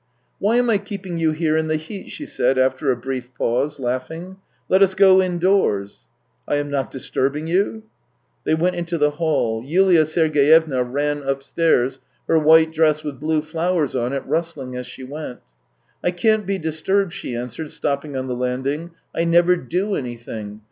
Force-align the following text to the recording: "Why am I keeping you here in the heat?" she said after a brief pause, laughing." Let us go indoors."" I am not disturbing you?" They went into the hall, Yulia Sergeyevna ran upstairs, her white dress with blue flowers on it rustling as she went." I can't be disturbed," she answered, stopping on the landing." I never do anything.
"Why 0.39 0.55
am 0.55 0.67
I 0.67 0.79
keeping 0.79 1.19
you 1.19 1.31
here 1.31 1.55
in 1.55 1.67
the 1.67 1.75
heat?" 1.75 2.09
she 2.09 2.25
said 2.25 2.57
after 2.57 2.89
a 2.89 2.95
brief 2.97 3.31
pause, 3.35 3.79
laughing." 3.79 4.37
Let 4.67 4.81
us 4.81 4.95
go 4.95 5.21
indoors."" 5.21 6.05
I 6.49 6.55
am 6.55 6.71
not 6.71 6.89
disturbing 6.89 7.45
you?" 7.45 7.83
They 8.43 8.55
went 8.55 8.75
into 8.77 8.97
the 8.97 9.11
hall, 9.11 9.63
Yulia 9.63 10.07
Sergeyevna 10.07 10.83
ran 10.85 11.21
upstairs, 11.21 11.99
her 12.27 12.39
white 12.39 12.73
dress 12.73 13.03
with 13.03 13.19
blue 13.19 13.43
flowers 13.43 13.95
on 13.95 14.11
it 14.11 14.25
rustling 14.25 14.75
as 14.75 14.87
she 14.87 15.03
went." 15.03 15.37
I 16.03 16.09
can't 16.09 16.47
be 16.47 16.57
disturbed," 16.57 17.13
she 17.13 17.35
answered, 17.35 17.69
stopping 17.69 18.17
on 18.17 18.25
the 18.25 18.33
landing." 18.35 18.93
I 19.15 19.23
never 19.25 19.55
do 19.55 19.93
anything. 19.93 20.59